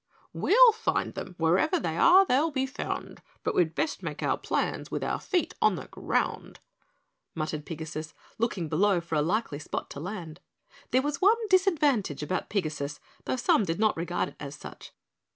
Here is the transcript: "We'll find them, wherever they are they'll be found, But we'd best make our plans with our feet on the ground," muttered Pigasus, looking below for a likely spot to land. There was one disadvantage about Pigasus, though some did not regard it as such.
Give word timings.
"We'll 0.33 0.71
find 0.71 1.13
them, 1.13 1.35
wherever 1.37 1.79
they 1.79 1.95
are 1.95 2.25
they'll 2.25 2.49
be 2.49 2.65
found, 2.65 3.21
But 3.43 3.53
we'd 3.53 3.75
best 3.75 4.01
make 4.01 4.23
our 4.23 4.35
plans 4.35 4.89
with 4.89 5.03
our 5.03 5.19
feet 5.19 5.53
on 5.61 5.75
the 5.75 5.85
ground," 5.89 6.59
muttered 7.35 7.67
Pigasus, 7.67 8.15
looking 8.39 8.67
below 8.67 8.99
for 8.99 9.13
a 9.13 9.21
likely 9.21 9.59
spot 9.59 9.91
to 9.91 9.99
land. 9.99 10.39
There 10.89 11.03
was 11.03 11.21
one 11.21 11.37
disadvantage 11.49 12.23
about 12.23 12.49
Pigasus, 12.49 12.99
though 13.25 13.35
some 13.35 13.63
did 13.63 13.77
not 13.77 13.95
regard 13.95 14.29
it 14.29 14.35
as 14.39 14.55
such. 14.55 14.91